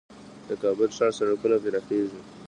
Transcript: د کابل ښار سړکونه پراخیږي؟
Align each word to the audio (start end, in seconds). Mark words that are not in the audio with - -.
د 0.47 0.49
کابل 0.61 0.89
ښار 0.97 1.11
سړکونه 1.19 1.55
پراخیږي؟ 1.63 2.19